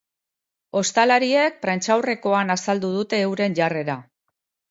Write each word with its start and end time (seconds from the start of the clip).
Ostalariek 0.79 1.59
prentsaurrekoan 1.65 2.53
azaldu 2.55 2.91
dute 2.97 3.21
euren 3.29 3.59
jarrera. 3.63 4.01